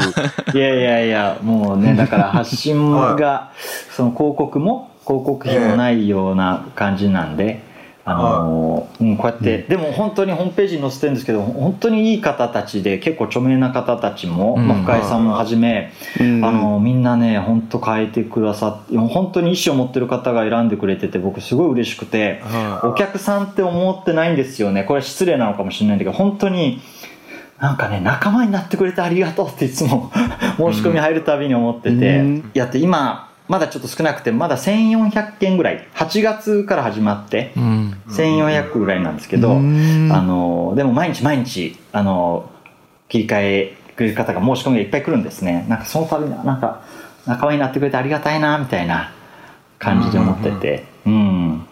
[0.54, 3.52] いやいやいやもうね だから発信が、
[3.92, 7.67] その広告も広告費もないような感じなんで、
[8.10, 22.42] あのー、うん、こうやって、うん、でも本当にホームページに載せてるんですけど本当にいい方たちで結構著名な方たちも、うん、まあ、深井さんもはじめ、うん、あのー、みんなね本当変えてくださって本当に意思を持ってる方が選んでくれてて僕すごい嬉しくて、
[22.84, 24.86] お客さんって思ってないんですよね。
[24.86, 26.80] これ失礼なのかもしれないんだけど本当に。
[27.60, 30.12] なんかね仲間になってくれてありがとうっていつも
[30.58, 42.50] 申し込み入るたびに思ってて、やって今まだちょっと少なくてまだ1400件ぐらい8月から始まって1400ぐらいなんですけど、あのでも毎日毎日あの
[43.10, 45.66] 切り替えくれる方が申し込みがいっぱい来るんですね。
[45.70, 46.84] なんかその度になんか
[47.26, 49.12] 仲間になってくれてありがたいなみたいな
[49.80, 50.86] 感じで思ってて。
[51.06, 51.66] うん。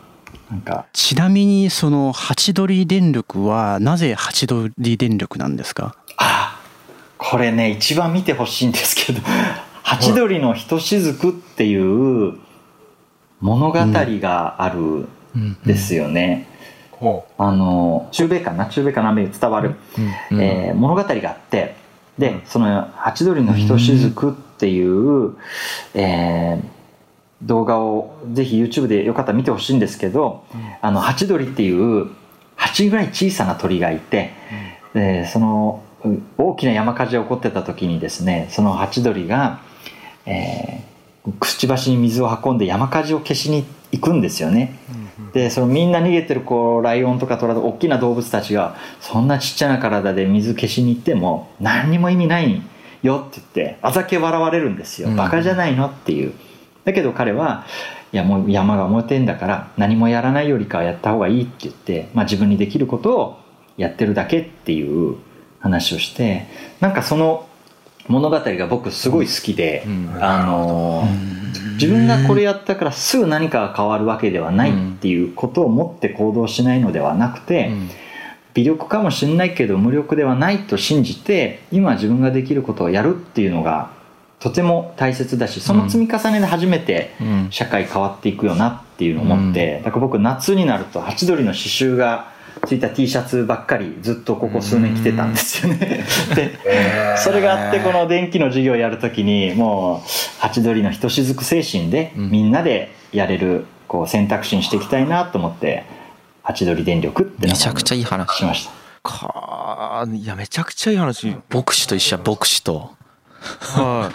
[0.49, 0.85] なんか。
[0.93, 5.95] ちなみにそのハチドリ電力はなぜハチドリ電力なんですか？
[6.17, 6.59] あ
[7.17, 9.21] これね一番見てほしいんですけど
[9.85, 12.39] ハチドリのひとしずくっていう
[13.39, 15.07] 物語があるん
[15.63, 16.47] ですよね。
[17.37, 18.65] あの中米かな？
[18.65, 19.75] 中米か南米伝わる、
[20.31, 21.75] うんえー、物語があって。
[22.17, 25.35] でその「ハチドリのひとしずく」っていう、
[25.93, 26.61] えー、
[27.43, 30.45] 動画をぜひ YouTube でよかったら見てほしいんですけど、
[30.81, 32.09] あのハチドリっていう
[32.57, 34.31] 8ぐらい小さな鳥がいて、
[34.95, 35.83] うん、その
[36.39, 39.59] 大きな山火事が起こってた時にですねそのハチドリが
[40.25, 44.77] えー、くちばしに水を運んで山火事を消しに行くんですよね。
[45.33, 52.61] でそのみんな逃げてるこうライオンとかトラと大きな動物たちがそんなちっちゃな体で水消しに行っても何にも意味ない
[53.03, 56.33] よって言ってあざけ笑われるんですよ、バカじゃないのっていう。
[56.85, 57.65] だけど彼は
[58.13, 63.39] いやもう山が燃えてんだから何もやらないよりかはやった方がいいって言って、まあ、自分にできることを
[63.75, 65.17] やってるだけっていう
[65.59, 66.47] 話をして
[66.79, 67.47] なんかその
[68.07, 69.83] 物語が僕すごい好きで、
[70.19, 71.07] あの
[71.73, 77.71] 自分がこれやったからすぐ何かが変わるわけではないっていうことを持って行動しないのではなくて、
[78.53, 83.91] 微力かもしれないけど無力ではないと信じて今自分ができることをやるっていうのが
[84.45, 87.15] とても大切だしその積み重ねで初めて
[87.49, 92.31] 社会変わっていくよなっていうのを思って、だから僕夏になるとハチドリの刺繍が
[92.67, 96.05] ついた T シャツばっかりずっとここ数年着てたんですよね。
[96.35, 96.59] で
[97.17, 105.85] それがあってこの電気の授業をやるときにもうハチドリのひとしずく精神でみんなでやれるこう選択肢にしていきたいなと思って
[106.43, 108.31] ハチドリ電力ってめちゃくちゃいい話。
[108.35, 108.71] しました。
[109.01, 111.35] かいやめちゃくちゃいい話。
[111.49, 112.94] 牧師と一緒牧師と
[113.59, 114.11] は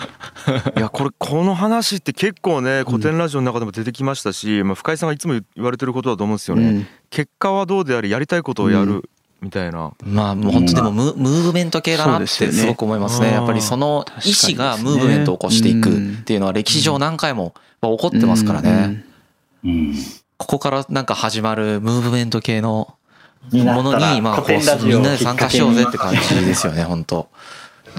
[0.75, 9.09] い、いやこれこの話って結構ね古典ラジオの中でも出てきましたし、まあ、深井さんがいつも言われてることだと思うんですよね、うん、結果はどうであれやりたいことをやる、
[9.41, 9.93] みたいな。
[10.05, 13.33] まあもう本当でもムムーブメント系だなってすごく思いますね。
[13.33, 19.05] やっぱりその意思がムーブメントを起こしていくっていうのは歴史上何回も起こってますからね。
[20.37, 22.95] ここからなんか始まるムーブメント系の
[23.53, 27.29] ものにまあこうみんなで参加しようぜって感じですよね本当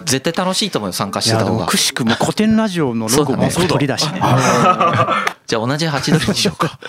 [0.06, 1.66] 絶対楽しいと思うよ参加してた方が。
[1.66, 4.22] くしくも古典ラジオのロゴも取り出しね
[5.52, 6.80] じゃあ同じハチドリにしようか。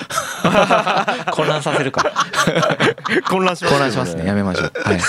[1.35, 2.13] 混乱させるか。
[3.29, 4.25] 混乱します、混乱しますね。
[4.25, 4.73] やめましょう。
[4.85, 5.01] はい。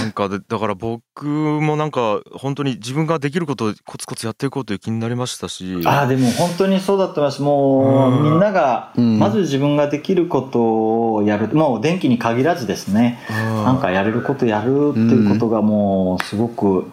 [0.00, 5.82] なんかでだから僕もなんか本当に自分ができることをコツコツやっていこうという気になりましたし。
[5.84, 11.48] ああでも本当にそうだったますもうみんながまず自分ができることをやる。
[11.48, 13.18] もう電気に限らずですね。
[13.28, 16.90] なんかやれることやるっていうことがもうすごく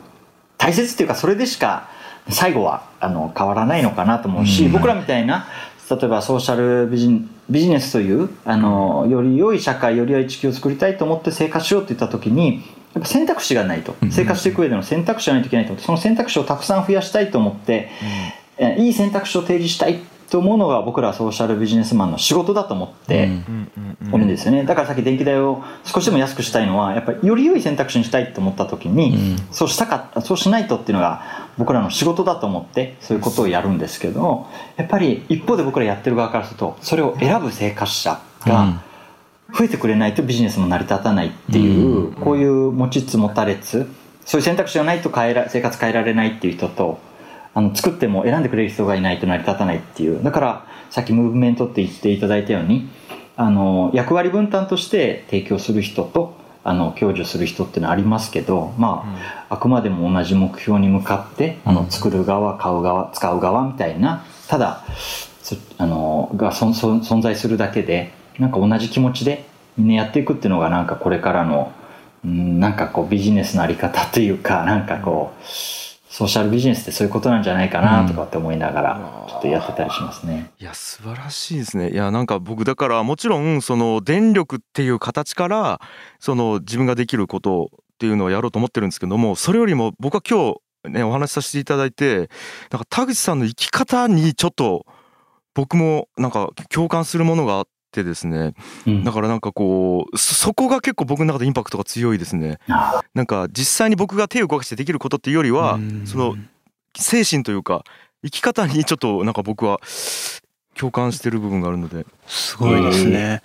[0.57, 1.94] 大切っていうかそれでしか
[2.29, 5.47] 最後はあの変わらないのかなと思うし、僕らみたいな
[5.89, 13.95] 例えばソーシャルビジビジネスというあのより良い社会より良い地球を作りたいと思って生活しようといった時にやっぱ選択肢がないと。
[14.09, 15.73] 生活していく上での選択肢がないといけないと。
[15.73, 17.89] 思ってその選択肢をたくさん増やしたいと思って、
[18.77, 23.29] いい選択肢を提示したいと思うのが僕らソーシャルビジネスマンの仕事だと思って
[24.11, 24.63] おるんですよね。
[24.63, 38.81] だからさっき電気代を少しでも安くしたいのはやっぱりより良い選択肢にしたいと思った時に、そうしたかそうしないとっていうのが僕らの仕事だと思ってそういうことをやるんですけどやっぱり一方で僕らやってる側からするとそれを選ぶ生活者が
[39.53, 43.87] 増えてくれないとビジネスも成り立たないっていうこういう持ちつ持たれつ
[44.25, 46.99] そういう選択肢がないと変えら生活変えられないっていう人と
[47.53, 52.89] あの作っても選んでくれる人がいないと成り立たないっていうだからさっきムーブメントって言っていただいたように
[53.37, 56.35] あの役割分担として提供する人と
[56.67, 59.17] あの享受する人っていうのはありますけどまあ、うん、
[59.49, 64.83] あくまでも同じ目標に向かってあの作る側買う側使う側みたいなただ
[65.77, 69.45] あのが存在するだけでなんか同じ気持ちで
[69.77, 71.71] みんなやっていくっていうのがなんかこれからの
[72.25, 75.43] うんなんかこうビジネスのあり方というかなんかこう
[76.15, 80.49] ソーシャルビジネスってそういうことなんじゃないかなとかって思いながらちょっとやってたりしますね。
[80.57, 81.91] いや素晴らしいですね。
[81.91, 85.81] いやなんか僕だからもちろんその電力っていう形から
[86.21, 90.55] その自分ができることっていうのをやろうと思ってるんですけどもそれよりも僕は今
[90.85, 92.29] 日ねお話しさせていただいて
[92.71, 94.85] なんか田口さんの生き方にちょっと
[95.53, 98.53] 僕もなんか共感するものがあってですね、
[98.85, 102.59] うん、だからなんかこうそこが結構僕の中でインパクトが強いですね。
[103.15, 106.35] なんか実際に僕が手を動かしてできることっていうよりはその
[106.95, 107.83] 精神というか
[108.23, 109.79] 生き方にちょっとなんか僕は
[110.75, 112.05] 共感してる部分があるので。
[112.27, 113.41] すごいですね、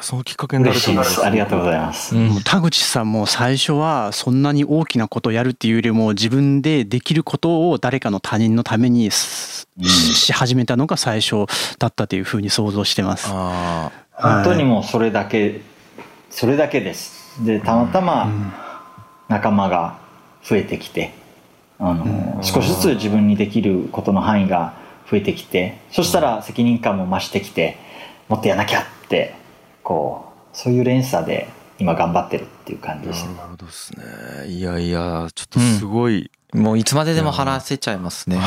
[0.00, 1.24] そのきっかけになると思います。
[1.24, 11.46] ありがとうございます、うん、田口さんも最初はそんなに大きなことをやるっていうよりも自分でできることを誰かの他人のためにし始めたのが最初
[11.78, 13.28] だったというふうに想像してます。
[13.28, 15.60] 本当にもうそれだけ
[16.30, 17.44] それだけです。
[17.44, 18.28] でたまたま
[19.28, 19.98] 仲間が
[20.42, 21.12] 増えてきて
[21.78, 24.74] あの少しずつ自分にできることの範囲が
[25.10, 27.76] 増えてきてそしたら責任感も増してきて
[28.28, 29.34] もっとやらなきゃって
[29.84, 33.34] こうそういう連鎖で今頑張ってるっていう感じですね。
[33.34, 34.04] なるほどですね。
[34.48, 38.40] いやいやちょっとすごい、うん、もういつまででも話せちゃいますね。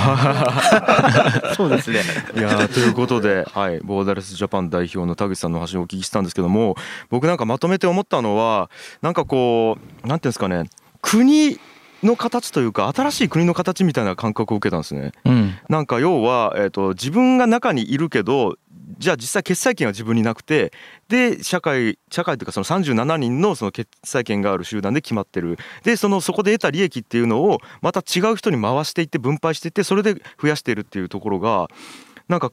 [1.56, 2.02] そうですね。
[2.36, 6.76] いやということで、 はい、ボーダレスジャパン代表の田口さんの話をお聞きしたんですけども
[7.10, 8.70] 僕なんかまとめて思ったのは
[9.02, 10.64] なんかこうなんていうんですかね
[11.02, 11.60] 国
[12.04, 15.12] の形というか新しい国の形みたいな感覚を受けたんですね。
[15.26, 18.56] うん、なんか要は、えーと自分が中にいるけど
[18.98, 20.72] じゃあ実際決裁権は自分になくて
[21.08, 25.58] で社会社会というかその37人のその決裁権がある集団で決まってる。
[25.84, 31.68] でそのそこで得た利益っていうのをまた違う人に回していって分配していってそれで増やしているっていうところが
[32.28, 32.52] なんか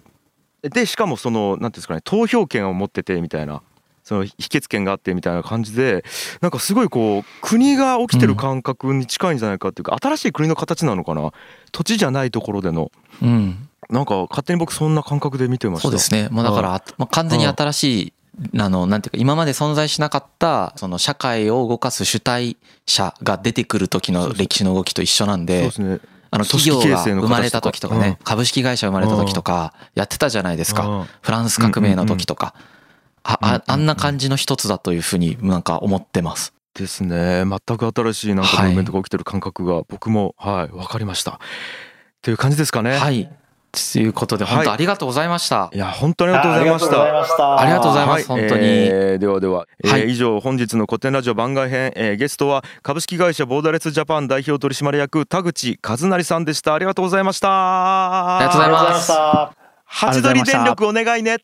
[0.63, 3.63] でしかもその何ていうんですかね投票権を持っててみたいな
[4.03, 6.05] その否決権があってみたいな感じで
[6.43, 11.33] なんかすごいこう国が起きてる感覚に近いんじゃないかっていうか新しい国の形なのかな？
[11.73, 12.93] 土地じゃないところでの。
[13.23, 15.83] うんなんか勝手に僕そんな感覚で見てました。
[15.83, 16.29] そうですね。
[16.31, 18.13] もうだから、まあ、完全に新しい
[18.59, 22.57] あのなんていうか今まで存在しなかったその社会を動かす主体
[22.87, 25.71] 者が出てくる時の歴史の動きと一緒なんで
[26.31, 31.07] あの企業が生まれた時とかね株式会社生まれた時とかやってたじゃないですか。
[31.23, 32.55] フランス革命の時とか。
[33.27, 36.53] ああんな感じの一つだというふうになんか思ってます。
[36.75, 37.45] ですね。
[37.47, 41.33] 全く新しいなんかムーブメントが起きてる感覚が僕もはい分かりました。
[41.33, 41.39] っ
[42.21, 42.99] ていう感じですかね。
[42.99, 43.31] はい
[43.75, 45.71] ということで、本当ありがとうございました。
[45.73, 47.61] いや、本当にありがとうございました。
[47.61, 48.29] ありがとうございます。
[48.29, 48.63] 本当に。
[48.65, 56.75] えー、ではでは、えー、以上、本日の古典ラジオ番外編、えー、ゲストは株式会社ボーダレスジャパン代表取締役田口和成さんでした。
[56.75, 57.49] ありがとうございました。
[57.51, 59.13] ありがとうございます。
[59.85, 61.39] ハチドリ電力お願いね。